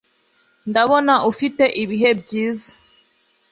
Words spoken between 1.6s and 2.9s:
ibihe byiza.